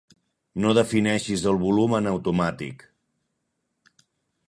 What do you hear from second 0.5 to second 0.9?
No